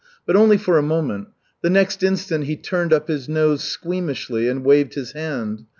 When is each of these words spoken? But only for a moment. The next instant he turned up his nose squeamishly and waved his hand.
But 0.25 0.35
only 0.35 0.57
for 0.57 0.79
a 0.79 0.81
moment. 0.81 1.27
The 1.61 1.69
next 1.69 2.01
instant 2.01 2.45
he 2.45 2.55
turned 2.55 2.91
up 2.91 3.07
his 3.07 3.29
nose 3.29 3.63
squeamishly 3.63 4.47
and 4.49 4.65
waved 4.65 4.95
his 4.95 5.11
hand. 5.11 5.65